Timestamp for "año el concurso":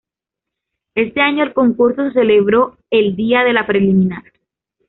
1.21-2.07